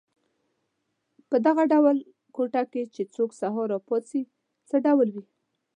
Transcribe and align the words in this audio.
په 1.29 1.37
دغه 1.45 1.63
ډول 1.73 1.97
کوټه 2.35 2.63
کې 2.71 2.83
چې 2.93 3.01
څوک 3.15 3.29
سهار 3.41 3.67
را 3.73 3.79
پاڅي 3.87 4.21
څه 4.69 4.75
ډول 4.85 5.07
وي. 5.15 5.23